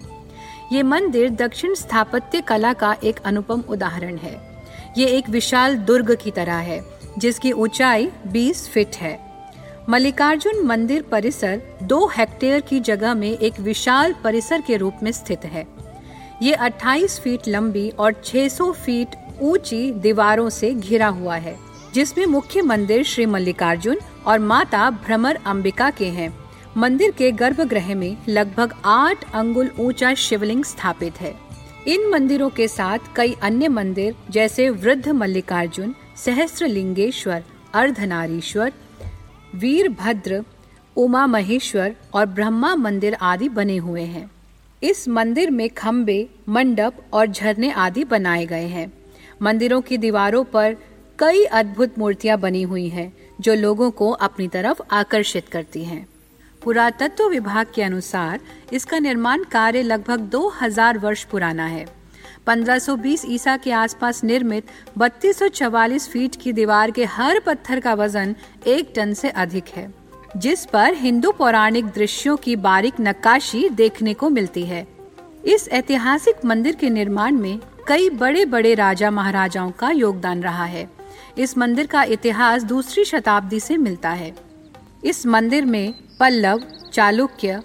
ये 0.73 0.83
मंदिर 0.83 1.31
दक्षिण 1.31 1.75
स्थापत्य 1.75 2.41
कला 2.41 2.73
का 2.73 2.97
एक 3.05 3.21
अनुपम 3.25 3.63
उदाहरण 3.69 4.17
है। 4.17 4.63
ये 4.99 5.07
एक 5.07 5.29
विशाल 5.29 5.77
दुर्ग 5.77 6.15
की 6.15 6.31
तरह 6.31 6.55
है, 6.55 6.81
जिसकी 7.19 7.53
ऊंचाई 7.53 8.09
20 8.27 8.69
फीट 8.69 8.97
है। 8.97 9.19
मल्लिकार्जुन 9.89 10.65
मंदिर 10.67 11.03
परिसर 11.03 11.61
दो 11.83 12.07
हेक्टेयर 12.07 12.61
की 12.61 12.81
जगह 12.81 13.15
में 13.15 13.31
एक 13.31 13.61
विशाल 13.61 14.15
परिसर 14.25 14.61
के 14.61 14.77
रूप 14.77 14.95
में 15.03 15.13
स्थित 15.13 15.45
है। 15.45 15.67
ये 16.43 16.55
28 16.55 17.19
फीट 17.21 17.49
लंबी 17.49 17.89
और 17.91 18.13
600 18.25 18.73
फीट 18.73 19.17
ऊँची 19.43 19.91
दीवारों 19.93 20.49
से 20.51 20.75
घिरा 20.75 21.09
हुआ 21.09 21.37
है। 21.37 21.72
जिसमें 21.95 22.27
मुख्य 22.27 22.63
मंदिर 22.63 23.03
श्री 23.03 23.27
मल्लिकार्जुन 23.27 23.99
और 24.27 24.39
माता 24.39 24.91
भ्रमर 24.91 25.39
अंबिका 25.47 25.91
के 25.91 26.07
हैं। 26.07 26.39
मंदिर 26.77 27.11
के 27.11 27.31
गर्भगृह 27.33 27.95
में 27.95 28.17
लगभग 28.29 28.75
आठ 28.85 29.33
अंगुल 29.35 29.71
ऊँचा 29.81 30.15
शिवलिंग 30.15 30.65
स्थापित 30.65 31.21
है। 31.21 31.35
इन 31.89 32.09
मंदिरों 32.11 32.49
के 32.51 32.69
साथ 32.69 32.99
कई 33.17 33.37
अन्य 33.43 33.69
मंदिर, 33.69 34.15
जैसे 34.31 34.71
वृद्ध 34.71 35.09
मल्लिकार्जुन 35.09 35.95
सहस्त्र 36.17 36.67
लिंगेश्वर 36.67 37.45
अर्धनारीश्वर, 37.75 38.73
वीरभद्र 39.55 40.45
उमा 40.97 41.27
महेश्वर 41.27 41.95
और 42.15 42.27
ब्रह्मा 42.27 42.75
मंदिर 42.75 43.15
आदि 43.15 43.49
बने 43.49 43.77
हुए 43.77 44.03
हैं। 44.03 44.31
इस 44.83 45.09
मंदिर 45.09 45.51
में 45.51 45.69
खम्बे 45.69 46.29
मंडप 46.49 46.95
और 47.13 47.27
झरने 47.27 47.71
आदि 47.71 48.05
बनाए 48.05 48.47
गए 48.47 48.67
हैं। 48.67 48.93
मंदिरों 49.43 49.81
की 49.81 49.99
दीवारों 49.99 50.45
पर 50.45 50.77
कई 51.19 51.45
अद्भुत 51.45 51.99
मूर्तियाँ 51.99 52.39
बनी 52.39 52.63
हुई 52.63 52.89
हैं, 52.89 53.13
जो 53.41 53.55
लोगों 53.55 53.91
को 53.91 54.11
अपनी 54.11 54.49
तरफ़ 54.49 54.81
आकर्षित 54.91 55.49
करती 55.49 55.85
हैं। 55.85 56.07
पुरातत्व 56.63 57.29
विभाग 57.29 57.67
के 57.75 57.83
अनुसार, 57.83 58.41
इसका 58.73 58.99
निर्माण 58.99 59.45
कार्य 59.45 59.83
लगभग 59.83 60.21
2000 60.21 60.99
वर्ष 60.99 61.25
पुराना 61.25 61.67
है। 61.67 61.85
1520 62.47 63.25
ईसा 63.29 63.57
के 63.57 63.73
आसपास 63.73 64.25
निर्मित 64.25 64.65
3244 64.99 66.09
फीट 66.09 66.37
की 66.37 66.53
दीवार 66.53 66.91
के 66.91 67.05
हर 67.05 67.41
पत्थर 67.41 67.81
का 67.81 67.95
वज़न 67.95 68.35
एक 68.67 68.93
टन 68.97 69.13
से 69.13 69.31
अधिक 69.31 69.69
है, 69.69 69.95
जिस 70.37 70.65
पर 70.67 70.95
हिंदू 70.95 71.33
पौराणिक 71.33 71.87
दृश्यों 71.87 72.37
की 72.37 72.57
बारीक 72.57 72.95
नक्काशी 73.01 73.69
देखने 73.69 74.15
को 74.15 74.31
मिलती 74.31 74.65
है। 74.67 74.87
इस 75.45 75.69
ऐतिहासिक 75.69 76.45
मंदिर 76.45 76.77
के 76.77 76.91
निर्माण 76.91 77.35
में 77.35 77.59
कई 77.89 78.11
बड़े 78.11 78.45
बड़े 78.45 78.75
राजा 78.75 79.11
महाराजाओं 79.11 79.71
का 79.71 79.91
योगदान 79.91 80.43
रहा 80.43 80.65
है। 80.65 81.02
इस 81.39 81.59
मंदिर 81.59 81.87
का 81.87 82.03
इतिहास 82.03 82.63
दूसरी 82.63 83.05
शताब्दी 83.05 83.61
से 83.61 83.77
मिलता 83.77 84.11
है। 84.11 84.35
इस 85.05 85.27
मंदिर 85.27 85.65
में 85.65 85.95
पल्लव, 86.21 86.61
चालुक्य, 86.93 87.63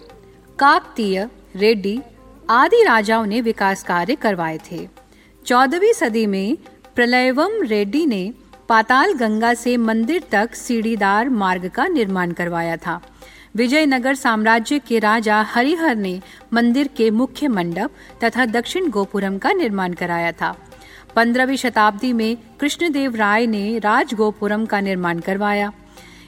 काकतीय, 0.59 1.29
रेड्डी 1.55 2.01
आदि 2.49 2.83
राजाओं 2.83 3.25
ने 3.25 3.41
विकास 3.41 3.83
कार्य 3.83 4.15
करवाए 4.15 4.59
थे। 4.71 4.87
चौदहवीं 5.45 5.93
सदी 5.93 6.25
में 6.25 6.57
प्रलयवम 6.95 7.61
रेड्डी 7.61 8.05
ने 8.05 8.33
पाताल 8.69 9.13
गंगा 9.13 9.53
से 9.53 9.77
मंदिर 9.77 10.23
तक 10.31 10.55
सीढ़ीदार 10.55 11.29
मार्ग 11.29 11.69
का 11.69 11.87
निर्माण 11.87 12.31
करवाया 12.31 12.77
था। 12.77 13.01
विजयनगर 13.55 14.15
साम्राज्य 14.15 14.79
के 14.79 14.99
राजा 14.99 15.41
हरिहर 15.41 15.95
ने 15.95 16.21
मंदिर 16.53 16.87
के 16.87 17.11
मुख्य 17.11 17.47
मंडप 17.47 17.91
तथा 18.23 18.45
दक्षिण 18.45 18.89
गोपुरम 18.89 19.37
का 19.37 19.51
निर्माण 19.51 19.93
कराया 19.93 20.31
था। 20.31 20.55
पंद्रहवीं 21.17 21.55
शताब्दी 21.57 22.11
में 22.13 22.37
कृष्णदेव 22.59 23.15
राय 23.15 23.45
ने 23.47 23.77
राज 23.79 24.13
गोपुरम 24.13 24.65
का 24.65 24.79
निर्माण 24.79 25.19
करवाया। 25.19 25.71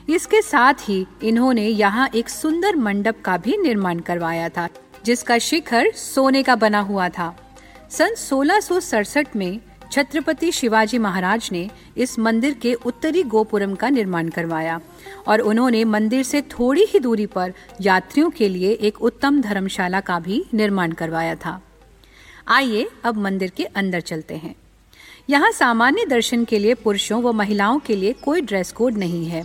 इसके 0.10 0.42
साथ 0.42 0.74
ही 0.82 1.06
इन्होंने 1.24 1.66
यहाँ 1.66 2.08
एक 2.16 2.30
सुंदर 2.30 2.76
मंडप 2.76 3.22
का 3.26 3.36
भी 3.38 3.58
निर्माण 3.58 4.00
करवाया 4.00 4.48
था, 4.50 4.68
जिसका 5.06 5.38
शिखर 5.38 5.92
सोने 5.94 6.42
का 6.44 6.56
बना 6.56 6.80
हुआ 6.80 7.10
था। 7.10 7.36
सन 7.90 8.16
सोलह 8.16 9.20
में 9.36 9.60
छत्रपति 9.92 10.52
शिवाजी 10.52 10.98
महाराज 10.98 11.50
ने 11.52 11.70
इस 11.98 12.18
मंदिर 12.20 12.54
के 12.54 12.74
उत्तरी 12.74 13.24
गोपुरम 13.26 13.76
का 13.76 13.90
निर्माण 13.90 14.30
करवाया 14.30 14.80
और 15.28 15.42
उन्होंने 15.42 15.84
मंदिर 15.86 16.24
से 16.24 16.42
थोड़ी 16.52 16.86
ही 16.86 17.00
दूरी 17.00 17.26
पर 17.26 17.54
यात्रियों 17.82 18.30
के 18.30 18.50
लिए 18.50 18.72
एक 18.72 19.02
उत्तम 19.02 19.40
धर्मशाला 19.42 20.02
का 20.02 20.20
भी 20.20 20.44
निर्माण 20.54 20.92
करवाया 20.92 21.36
था। 21.36 21.60
आइए 22.48 22.88
अब 23.04 23.18
मंदिर 23.18 23.52
के 23.58 23.64
अंदर 23.66 24.02
चलते 24.02 24.36
हैं। 24.36 24.56
यहाँ 25.30 25.52
सामान्य 25.52 26.06
दर्शन 26.06 26.44
के 26.46 26.60
लिए 26.60 26.74
पुरुषों 26.74 27.22
व 27.24 27.32
महिलाओं 27.32 27.80
के 27.80 27.96
लिए 27.96 28.14
कोई 28.14 28.42
ड्रेस 28.42 28.72
कोड 28.72 28.98
नहीं 28.98 29.26
है। 29.26 29.44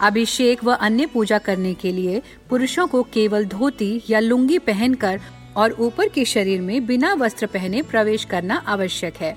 अभिषेक 0.00 0.62
व 0.64 0.72
अन्य 0.72 1.06
पूजा 1.06 1.38
करने 1.38 1.72
के 1.74 1.92
लिए 1.92 2.22
पुरुषों 2.50 2.86
को 2.86 3.02
केवल 3.02 3.44
धोती 3.44 4.00
या 4.10 4.20
लुंगी 4.20 4.58
पहनकर 4.58 5.20
और 5.56 5.72
ऊपर 5.72 6.08
के 6.08 6.24
शरीर 6.24 6.60
में 6.60 6.86
बिना 6.86 7.12
वस्त्र 7.14 7.46
पहने 7.46 7.82
प्रवेश 7.82 8.24
करना 8.24 8.62
आवश्यक 8.66 9.16
है 9.16 9.36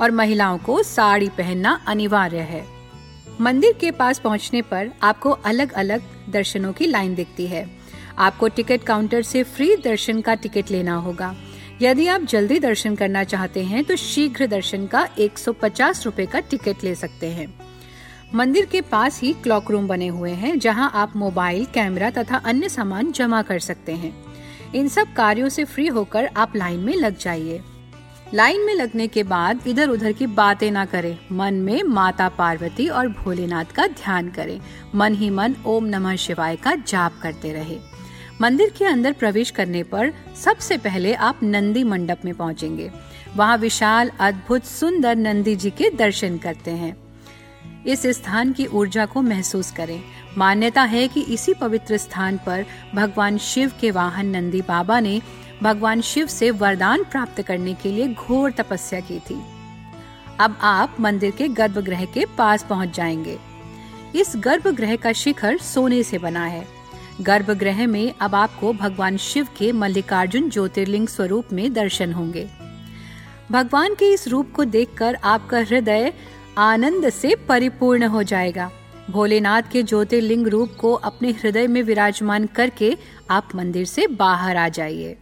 और 0.00 0.10
महिलाओं 0.10 0.58
को 0.58 0.82
साड़ी 0.82 1.28
पहनना 1.28 1.80
अनिवार्य 1.86 2.40
है। 2.40 2.64
मंदिर 3.40 3.72
के 3.72 3.90
पास 3.90 4.18
पहुँचने 4.18 4.62
पर 4.62 4.90
आपको 5.02 5.30
अलग 5.30 5.72
अलग 5.72 6.02
दर्शनों 6.30 6.72
की 6.72 6.86
लाइन 6.86 7.14
दिखती 7.14 7.46
है। 7.46 7.68
आपको 8.18 8.48
टिकट 8.48 8.82
काउंटर 8.82 9.22
से 9.22 9.42
फ्री 9.42 9.76
दर्शन 9.76 10.20
का 10.20 10.34
टिकट 10.34 10.70
लेना 10.70 10.94
होगा। 10.96 11.34
यदि 11.82 12.06
आप 12.06 12.22
जल्दी 12.22 12.58
दर्शन 12.58 12.94
करना 12.94 13.24
चाहते 13.24 13.62
हैं 13.64 13.84
तो 13.84 13.96
शीघ्र 13.96 14.46
दर्शन 14.46 14.86
का 14.86 15.08
एक 15.18 15.38
सौ 15.38 15.54
का 15.62 16.40
टिकट 16.40 16.84
ले 16.84 16.94
सकते 16.94 17.26
हैं। 17.26 17.54
मंदिर 18.34 18.66
के 18.66 18.80
पास 18.80 19.20
ही 19.20 19.32
क्लॉक 19.32 19.70
रूम 19.70 19.88
बने 19.88 20.06
हुए 20.06 20.30
हैं, 20.30 20.58
जहाँ 20.58 20.90
आप 20.94 21.16
मोबाइल, 21.16 21.64
कैमरा 21.64 22.10
तथा 22.10 22.36
अन्य 22.36 22.68
सामान 22.68 23.12
जमा 23.12 23.42
कर 23.42 23.58
सकते 23.58 23.92
हैं। 23.92 24.14
इन 24.74 24.88
सब 24.88 25.12
कार्यों 25.12 25.48
से 25.48 25.64
फ्री 25.64 25.86
होकर 25.86 26.26
आप 26.36 26.56
लाइन 26.56 26.80
में 26.80 26.94
लग 26.94 27.18
जाइए। 27.18 27.60
लाइन 28.34 28.60
में 28.60 28.74
लगने 28.74 29.06
के 29.06 29.22
बाद 29.22 29.60
इधर 29.66 29.88
उधर 29.88 30.12
की 30.12 30.26
बातें 30.26 30.70
ना 30.70 30.84
करें। 30.84 31.18
मन 31.32 31.54
में 31.54 31.82
माता 31.82 32.28
पार्वती 32.28 32.88
और 32.88 33.08
भोलेनाथ 33.08 33.64
का 33.64 33.86
ध्यान 33.86 34.30
करें। 34.30 34.60
मन 34.94 35.14
ही 35.14 35.30
मन 35.30 35.54
ओम 35.66 35.84
नमः 35.84 36.16
शिवाय 36.16 36.56
का 36.56 36.74
जाप 36.74 37.20
करते 37.22 37.52
रहे। 37.52 37.78
मंदिर 38.40 38.72
के 38.78 38.84
अंदर 38.84 39.12
प्रवेश 39.12 39.50
करने 39.50 39.82
पर 39.82 40.12
सबसे 40.44 40.78
पहले 40.78 41.14
आप 41.14 41.40
नंदी 41.42 41.84
मंडप 41.84 42.18
में 42.24 42.34
पहुँचेंगे। 42.34 42.90
वहाँ 43.36 43.56
विशाल, 43.56 44.10
अद्भुत, 44.20 44.64
सुंदर 44.64 45.16
नंदी 45.16 45.56
जी 45.56 45.70
के 45.70 45.90
दर्शन 45.90 46.38
करते 46.38 46.70
हैं। 46.70 46.96
इस 47.84 48.02
स्थान 48.06 48.52
की 48.52 48.66
ऊर्जा 48.66 49.06
को 49.06 49.22
महसूस 49.22 49.70
करें। 49.72 50.02
मान्यता 50.38 50.82
है 50.82 51.08
कि 51.08 51.20
इसी 51.20 51.54
पवित्र 51.54 51.96
स्थान 51.96 52.40
पर 52.46 52.66
भगवान 52.94 53.38
शिव 53.38 53.72
के 53.80 53.90
वाहन 53.90 54.26
नंदी 54.26 54.62
बाबा 54.62 55.00
ने 55.00 55.22
भगवान 55.62 56.00
शिव 56.00 56.26
से 56.26 56.50
वरदान 56.50 57.04
प्राप्त 57.04 57.42
करने 57.42 57.74
के 57.74 57.92
लिए 57.92 58.08
घोर 58.08 58.50
तपस्या 58.50 59.00
की 59.00 59.18
थी। 59.18 59.42
अब 60.40 60.58
आप 60.60 60.96
मंदिर 61.00 61.30
के 61.30 61.48
गर्भगृह 61.48 62.04
के 62.04 62.24
पास 62.24 62.66
पहुँच 62.70 62.96
जाएँगे। 62.96 63.38
इस 64.16 64.32
गर्भगृह 64.36 64.96
का 64.96 65.12
शिखर 65.12 65.58
सोने 65.58 66.02
से 66.02 66.18
बना 66.18 66.46
है। 66.46 66.75
गर्भगृह 67.20 67.86
में 67.86 68.14
अब 68.20 68.34
आपको 68.34 68.72
भगवान 68.72 69.16
शिव 69.16 69.46
के 69.58 69.72
मल्लिकार्जुन 69.72 70.50
ज्योतिर्लिंग 70.50 71.08
स्वरूप 71.08 71.52
में 71.52 71.72
दर्शन 71.72 72.12
होंगे। 72.12 72.48
भगवान 73.50 73.94
के 73.94 74.12
इस 74.12 74.28
रूप 74.28 74.52
को 74.52 74.64
देखकर 74.64 75.14
आपका 75.14 75.58
हृदय 75.58 76.12
आनंद 76.58 77.10
से 77.10 77.34
परिपूर्ण 77.34 78.04
हो 78.04 78.22
जाएगा। 78.22 78.70
भोलेनाथ 79.10 79.62
के 79.72 79.82
ज्योतिर्लिंग 79.82 80.48
रूप 80.48 80.74
को 80.80 80.92
अपने 80.92 81.30
हृदय 81.30 81.66
में 81.66 81.82
विराजमान 81.82 82.46
करके 82.46 82.96
आप 83.30 83.48
मंदिर 83.54 83.84
से 83.84 84.06
बाहर 84.06 84.56
आ 84.56 84.68
जाइए। 84.68 85.16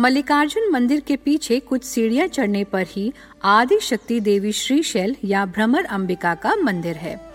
मल्लिकार्जुन 0.00 0.72
मंदिर 0.72 1.00
के 1.00 1.16
पीछे 1.16 1.60
कुछ 1.60 1.84
सीढ़ियाँ 1.84 2.26
चढ़ने 2.26 2.64
पर 2.64 2.86
ही 2.88 3.12
आदि 3.44 3.78
शक्ति 3.82 4.20
देवी 4.20 4.52
श्रीशैल 4.52 5.16
या 5.24 5.46
भ्रमर 5.46 5.84
अंबिका 5.84 6.34
का 6.34 6.54
मंदिर 6.56 6.96
है। 6.96 7.31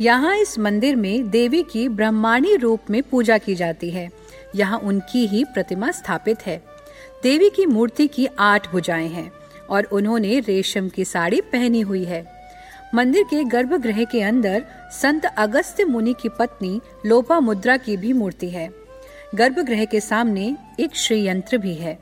यहाँ 0.00 0.36
इस 0.36 0.58
मंदिर 0.58 0.96
में 0.96 1.30
देवी 1.30 1.62
की 1.62 1.88
ब्रह्मांडी 1.88 2.56
रूप 2.56 2.80
में 2.90 3.02
पूजा 3.02 3.38
की 3.38 3.54
जाती 3.54 3.90
है। 3.90 4.08
यहाँ 4.56 4.78
उनकी 4.78 5.26
ही 5.26 5.44
प्रतिमा 5.44 5.90
स्थापित 5.90 6.46
है। 6.46 6.62
देवी 7.22 7.50
की 7.50 7.66
मूर्ति 7.66 8.06
की 8.06 8.28
आठ 8.38 8.70
भुजाएँ 8.72 9.08
हैं 9.08 9.32
और 9.70 9.84
उन्होंने 9.84 10.40
रेशम 10.40 10.88
की 10.88 11.04
साड़ी 11.04 11.40
पहनी 11.40 11.80
हुई 11.80 12.04
है। 12.04 12.26
मंदिर 12.94 13.22
के 13.22 13.44
गर्भगृह 13.44 14.04
के 14.04 14.22
अंदर 14.22 14.64
संत 14.92 15.24
अगस्त्य 15.24 15.84
मुनि 15.84 16.14
की 16.22 16.28
पत्नी 16.28 16.80
लोपा 17.06 17.40
मुद्रा 17.40 17.76
की 17.76 17.96
भी 17.96 18.12
मूर्ति 18.12 18.50
है। 18.50 18.70
गर्भगृह 19.34 19.84
के 19.84 20.00
सामने 20.00 20.56
एक 20.80 20.96
श्री 20.96 21.26
यंत्र 21.26 21.58
भी 21.58 21.74
है। 21.74 21.98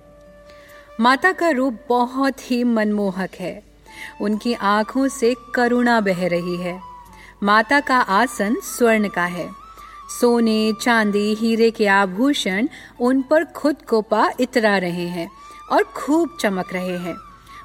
माता 1.00 1.32
का 1.32 1.50
रूप 1.50 1.78
बहुत 1.88 2.50
ही 2.50 2.64
मनमोहक 2.64 3.30
है। 3.40 3.62
उनकी 4.20 4.54
आँखों 4.54 5.08
से 5.08 5.34
करुणा 5.54 6.00
बह 6.00 6.26
रही 6.26 6.56
है। 6.56 6.95
माता 7.42 7.80
का 7.80 7.96
आसन 7.96 8.56
स्वर्ण 8.62 9.08
का 9.08 9.24
है। 9.24 9.50
सोने, 10.20 10.72
चांदी, 10.80 11.34
हीरे 11.34 11.70
के 11.70 11.86
आभूषण 11.86 12.68
उन 13.00 13.22
पर 13.22 13.44
खुद 13.44 13.76
को 13.88 14.02
पा 14.02 14.30
इतरा 14.40 14.78
रहे 14.78 15.06
हैं 15.08 15.30
और 15.72 15.82
खूब 15.82 16.36
चमक 16.40 16.72
रहे 16.72 16.98
हैं। 16.98 17.16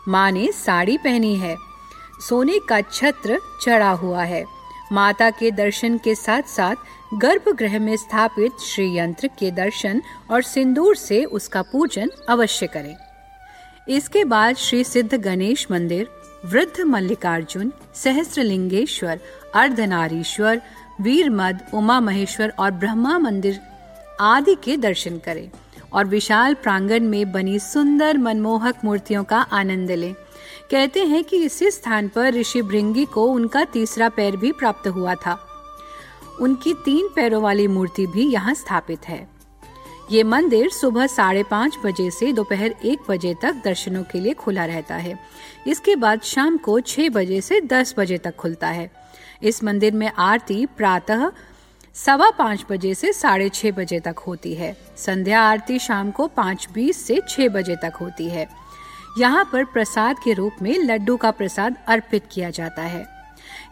माँ 0.08 0.32
ने 0.32 0.52
साड़ी 0.52 0.98
पहनी 0.98 1.36
है। 1.36 1.56
सोने 2.30 2.60
का 2.70 2.82
छत्र 2.82 3.40
चढ़ा 3.62 3.92
हुआ 3.92 4.24
है। 4.24 4.46
माता 4.92 5.30
के 5.30 5.52
दर्शन 5.52 5.98
के 5.98 6.16
साथ 6.16 6.44
साथ 6.44 6.76
गर्भगृह 7.14 7.80
में 7.80 7.98
स्थापित 7.98 8.52
श्री 8.60 8.98
यंत्र 8.98 9.28
के 9.28 9.52
दर्शन 9.52 10.02
और 10.32 10.42
सिंदूर 10.42 10.96
से 10.96 11.26
उसका 11.26 11.62
पूजन 11.62 12.10
अवश्य 12.30 12.68
करें। 12.68 12.96
इसके 13.90 14.24
बाद 14.24 14.56
श्री 14.56 14.84
सिद्ध 14.84 15.14
गणेश 15.14 15.68
मंदिर, 15.72 16.08
वृद्ध 16.46 16.82
मल्लिकार्जुन 16.82 17.74
सहस्त्रलिंगेश्वर 17.96 19.20
अर्धनारीश्वर, 19.56 20.62
वीरमद 21.02 21.60
उमा 21.74 22.00
महेश्वर 22.00 22.54
और 22.60 22.72
ब्रह्मा 22.72 23.18
मंदिर 23.20 23.60
आदि 24.20 24.56
के 24.56 24.78
दर्शन 24.78 25.18
करें 25.18 25.50
और 25.94 26.06
विशाल 26.06 26.54
प्रांगण 26.54 27.04
में 27.04 27.32
बनी 27.32 27.60
सुंदर 27.60 28.18
मनमोहक 28.18 28.76
मूर्तियों 28.86 29.24
का 29.24 29.38
आनंद 29.38 29.92
लें। 29.92 30.14
कहते 30.72 31.04
हैं 31.06 31.24
कि 31.24 31.38
इसी 31.38 31.72
स्थान 31.72 32.08
पर 32.08 32.34
ऋषि 32.34 32.62
भृंगी 32.62 33.06
को 33.06 33.26
उनका 33.26 33.64
तीसरा 33.64 34.10
पैर 34.10 34.38
भी 34.38 34.52
प्राप्त 34.52 34.88
हुआ 34.88 35.16
था। 35.16 35.40
उनकी 36.42 36.74
तीन 36.74 37.10
पैरों 37.16 37.42
वाली 37.42 37.68
मूर्ति 37.68 38.08
भी 38.08 38.32
यहाँ 38.32 38.54
स्थापित 38.54 39.08
है। 39.08 39.28
ये 40.12 40.24
मंदिर 40.24 40.70
सुबह 40.70 41.08
साढ़े 41.08 41.44
पाँच 41.44 41.78
बजे 41.86 42.12
से 42.12 42.34
दोपहर 42.34 42.76
एक 42.86 43.00
बजे 43.10 43.36
तक 43.42 43.62
दर्शनों 43.66 44.04
के 44.04 44.20
लिए 44.20 44.34
खुला 44.34 44.66
रहता 44.66 44.96
है। 44.96 45.20
इसके 45.68 45.96
बाद 45.96 46.22
शाम 46.22 46.58
को 46.58 46.80
छह 46.80 47.10
बजे 47.10 47.42
से 47.42 47.62
दस 47.62 47.96
बजे 47.98 48.18
तक 48.18 48.36
खुलता 48.36 48.68
है। 48.68 49.01
इस 49.44 49.64
मंदिर 49.64 49.94
में 49.94 50.12
आरती 50.18 50.66
प्रातः 50.78 51.32
सवा 51.96 52.30
पाँच 52.32 52.66
बजे 52.70 52.94
से 52.94 53.14
साढ़े 53.14 53.50
छह 53.50 53.72
बजे 53.72 54.00
तक 54.00 54.20
होती 54.20 54.54
है। 54.54 54.76
संध्या 54.98 55.42
आरती 55.42 55.80
शाम 55.80 56.12
को 56.12 56.28
पाँच 56.28 56.68
बीस 56.74 57.06
से 57.06 57.20
छह 57.30 57.48
बजे 57.48 57.76
तक 57.76 57.98
होती 58.02 58.30
है। 58.30 58.48
यहाँ 59.18 59.50
पर 59.54 59.64
प्रसाद 59.64 60.20
के 60.24 60.34
रूप 60.34 60.62
में 60.62 60.78
लड्डू 60.80 61.18
का 61.18 61.32
प्रसाद 61.32 61.78
अर्पित 61.88 62.24
किया 62.32 62.50
जाता 62.50 62.82
है। 62.82 63.06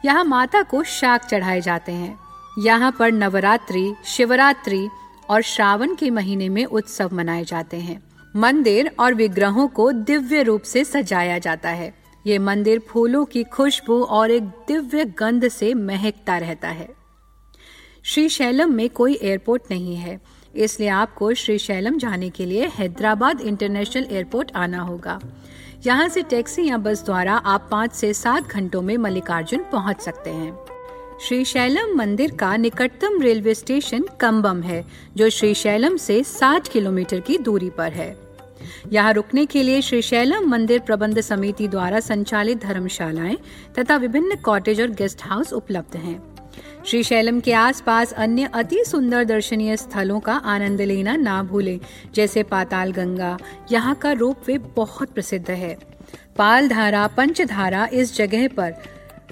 यहाँ 0.06 0.24
माता 0.24 0.62
को 0.64 0.84
शाक 0.84 1.26
चढ़ाए 1.26 1.62
जाते 1.62 1.92
हैं। 1.92 2.18
यहाँ 2.60 2.92
पर 2.92 3.12
नवरात्रि, 3.12 3.94
शिवरात्रि 4.06 4.88
और 5.30 5.42
श्रावण 5.42 5.96
के 5.96 6.10
महीने 6.10 6.50
में 6.50 6.66
उत्सव 6.66 7.10
मनाए 7.14 7.44
जाते 7.44 7.78
हैं। 7.78 8.02
मंदिर 8.36 8.92
और 9.00 9.14
विग्रहों 9.14 9.68
को 9.68 9.92
दिव्य 9.92 10.44
रूप 10.44 10.62
से 10.62 10.84
सजाया 10.84 11.38
जाता 11.38 11.70
है। 11.70 11.94
ये 12.28 12.38
मंदिर 12.40 12.80
फूलों 12.80 13.26
की 13.26 13.44
खुशबू 13.44 14.02
और 14.04 14.32
एक 14.32 14.44
दिव्य 14.68 15.06
गंध 15.20 15.48
से 15.48 15.74
महकता 15.74 16.38
रहता 16.38 16.68
है। 16.68 16.88
श्री 18.04 18.30
शैलम 18.30 18.74
में 18.74 18.90
कोई 18.90 19.18
एयरपोर्ट 19.22 19.64
नहीं 19.72 19.96
है, 19.96 20.20
इसलिए 20.56 20.90
आपको 20.90 21.34
श्री 21.34 21.58
शैलम 21.58 21.98
जाने 21.98 22.30
के 22.30 22.46
लिए 22.46 22.68
हैदराबाद 22.68 23.42
इंटरनेशनल 23.42 24.08
एयरपोर्ट 24.12 24.52
आना 24.56 24.82
होगा। 24.82 25.20
यहाँ 25.86 26.08
से 26.10 26.22
टैक्सी 26.22 26.68
या 26.68 26.78
बस 26.78 27.04
द्वारा 27.06 27.34
आप 27.34 27.68
पाँच 27.72 27.94
से 27.94 28.14
सात 28.14 28.48
घंटों 28.48 28.82
में 28.82 28.98
मल्लिकार्जुन 28.98 29.64
पहुँच 29.72 30.02
सकते 30.02 30.30
हैं। 30.30 30.58
श्री 31.22 31.46
शैलम 31.46 31.98
मंदिर 31.98 32.36
का 32.36 32.56
निकटतम 32.58 33.22
रेलवे 33.22 33.54
स्टेशन 33.54 34.06
कम्बम 34.20 34.62
है, 34.62 34.86
जो 35.18 35.30
श्री 35.30 35.54
शैलम 35.54 35.98
से 35.98 36.24
60 36.24 36.68
किलोमीटर 36.68 37.20
की 37.20 37.38
दूरी 37.38 37.70
पर 37.70 37.92
है। 37.92 38.29
यहाँ 38.92 39.13
रुकने 39.13 39.46
के 39.46 39.63
लिए 39.63 39.82
श्री 39.82 40.01
शैलम 40.01 40.50
मंदिर 40.50 40.80
प्रबंध 40.80 41.22
समिति 41.22 41.68
द्वारा 41.68 42.00
संचालित 42.00 42.63
धर्मशालाएँ 42.63 43.38
तथा 43.80 43.98
विभिन्न 43.98 44.36
कॉटेज 44.36 44.82
और 44.82 44.89
गेस्ट 44.92 45.22
हाउस 45.22 45.54
उपलब्ध 45.54 45.96
हैं। 45.96 46.22
श्री 46.86 47.04
शैलम 47.04 47.39
के 47.39 47.54
आसपास 47.54 48.12
अन्य 48.13 48.50
अति 48.54 48.84
सुंदर 48.86 49.24
दर्शनीय 49.24 49.78
स्थलों 49.78 50.20
का 50.20 50.34
आनंद 50.34 50.82
लेना 50.82 51.16
ना 51.16 51.42
भूलें, 51.44 51.80
जैसे 52.16 52.44
पाताल 52.44 52.92
गंगा। 52.92 53.38
यहाँ 53.72 53.96
का 53.96 54.12
रोप 54.12 54.48
वे 54.48 54.58
बहुत 54.75 55.10
प्रसिद्ध 55.10 55.50
है। 55.50 55.78
पाल 56.38 56.70
धारा 56.70 57.06
पंचधारा 57.08 57.88
इस 57.94 58.16
जगह 58.16 58.48
पर 58.48 58.74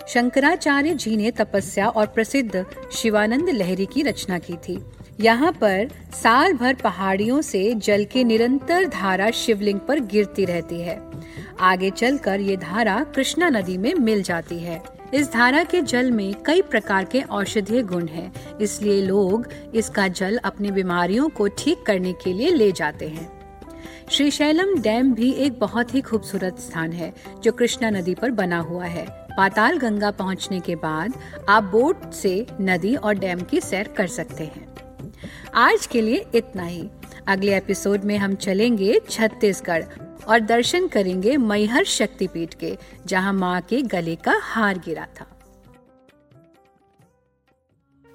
शंकराचार्य 0.08 0.94
जी 0.94 1.16
ने 1.16 1.32
तपस्या 1.32 1.88
और 1.90 2.06
प्रसिद्ध 2.06 2.66
शिवानंद 2.92 3.50
लहरी 3.50 3.86
की 3.86 4.02
रचना 4.02 4.38
की 4.40 4.56
थी। 4.58 4.78
यहाँ 5.20 5.52
पर 5.52 5.88
साल 6.14 6.54
भर 6.54 6.74
पहाड़ियों 6.74 7.42
से 7.42 7.74
जल 7.76 8.04
की 8.06 8.24
निरंतर 8.24 8.86
धारा 8.88 9.30
शिवलिंग 9.32 9.80
पर 9.80 10.00
गिरती 10.02 10.46
रहती 10.46 10.82
है। 10.82 11.00
आगे 11.60 11.90
चलकर 11.92 12.40
ये 12.40 12.58
धारा 12.58 13.04
कृष्णा 13.16 13.50
नदी 13.50 13.78
में 13.78 13.94
मिल 13.94 14.22
जाती 14.24 14.60
है। 14.60 14.82
इस 15.14 15.32
धारा 15.34 15.64
के 15.64 15.82
जल 15.82 16.12
में 16.12 16.34
कई 16.46 16.62
प्रकार 16.62 17.06
के 17.06 17.22
औषधीय 17.22 17.82
गुण 17.84 18.08
हैं, 18.08 18.32
इसलिए 18.62 19.02
लोग 19.02 19.48
इसका 19.76 20.08
जल 20.08 20.38
अपनी 20.38 20.72
बीमारियों 20.72 21.30
को 21.30 21.48
ठीक 21.58 21.84
करने 21.86 22.14
के 22.14 22.34
लिए 22.34 22.52
ले 22.52 22.72
जाते 22.72 23.08
हैं। 23.08 23.30
श्रीशैलम 24.12 24.80
डैम 24.82 25.14
भी 25.14 25.32
एक 25.32 25.60
बहुत 25.60 25.94
ही 25.96 26.02
खूबसूरत 26.02 26.60
स्थान 26.60 26.92
है 26.92 27.14
जो 27.44 27.52
कृष्णा 27.52 27.90
नदी 27.90 28.16
पर 28.16 28.32
बना 28.32 28.60
हुआ 28.60 28.86
है। 28.86 29.06
पाताल 29.38 29.78
गंगा 29.78 30.12
पहुँचने 30.12 30.60
के 30.60 30.76
बाद 30.78 31.14
आप 31.50 31.64
बोट 31.64 32.12
से 32.14 32.46
नदी 32.62 32.96
और 32.96 33.14
डैम 33.16 33.40
की 33.42 33.62
सैर 33.62 33.88
कर 33.88 34.08
सकते 34.08 34.44
हैं। 34.46 34.66
आज 35.54 35.86
के 35.88 36.02
लिए 36.02 36.26
इतना 36.36 36.64
ही। 36.64 36.90
अगले 37.28 37.56
एपिसोड 37.58 38.04
में 38.04 38.18
हम 38.18 38.36
चलेंगे 38.36 39.00
छत्तीसगढ़ 39.10 39.84
और 40.28 40.40
दर्शन 40.40 40.88
करेंगे 40.88 41.38
मैहर 41.38 41.84
शक्तिपीठ 41.86 42.54
के, 42.54 42.78
जहाँ 43.06 43.34
माँ 43.34 43.62
के 43.62 43.82
गले 43.82 44.16
का 44.16 44.40
हार 44.44 44.78
गिरा 44.78 45.08
था। 45.20 45.28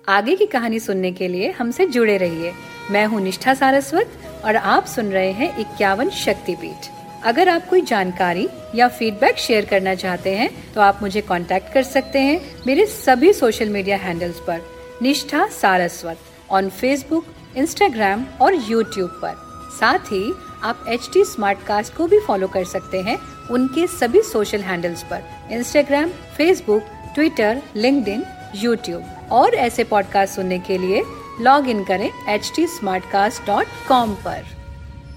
आगे 0.04 0.36
की 0.36 0.46
कहानी 0.46 0.78
सुनने 0.80 1.12
के 1.12 1.28
लिए 1.28 1.50
हमसे 1.50 1.86
जुड़े 1.86 2.16
रहिए। 2.16 2.52
मैं 2.90 3.04
हूँ 3.06 3.20
निष्ठा 3.20 3.54
सारस्वत 3.54 4.18
और 4.44 4.56
आप 4.56 4.86
सुन 4.86 5.10
रहे 5.12 5.30
हैं 5.32 5.56
इक्यावन 5.58 6.10
शक्तिपीठ। 6.10 6.90
अगर 7.24 7.48
आप 7.48 7.68
कोई 7.68 7.80
जानकारी 7.80 8.48
या 8.74 8.88
फीडबैक 8.88 9.38
शेयर 9.38 9.64
करना 9.64 9.94
चाहते 9.94 10.34
हैं 10.36 10.50
तो 10.74 10.80
आप 10.80 10.98
मुझे 11.02 11.20
कांटेक्ट 11.20 11.72
कर 11.74 11.82
सकते 11.82 12.18
हैं 12.18 12.40
मेरे 12.66 12.86
सभी 12.86 13.32
सोशल 13.32 13.68
मीडिया 13.68 13.96
हैंडल्स 13.96 14.40
पर। 14.40 14.60
Nishtha 15.02 15.46
Saraswat. 15.52 16.18
On 16.52 16.68
Facebook 16.68 17.24
Instagram 17.56 18.24
और 18.42 18.54
यूट्यूब 18.54 19.10
पर। 19.10 19.34
साथ 19.80 19.98
ही, 19.98 20.34
आप 20.62 20.84
एच 20.88 21.10
टी 21.12 21.24
को 21.96 22.06
भी 22.06 22.18
फॉलो 22.18 22.48
कर 22.48 22.64
सकते 22.64 23.00
हैं 23.00 23.18
उनके 23.50 23.86
सभी 23.86 24.22
सोशल 24.22 24.60
हैंडल्स 24.60 25.02
पर। 25.02 25.22
Instagram 25.50 26.08
Facebook 26.08 26.82
Twitter 27.14 27.62
link 27.76 28.24
YouTube 28.54 29.28
और 29.32 29.54
ऐसे 29.54 29.84
पॉडकास्ट 29.84 30.34
सुनने 30.34 30.58
के 30.58 30.78
लिए 30.78 31.02
लॉग 31.40 31.68
इन 31.68 31.84
करें 31.84 32.10
एच 32.28 32.52
टी 32.56 32.66
पर। 32.84 34.61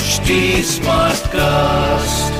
HD 0.00 0.62
Smartcast. 0.64 2.39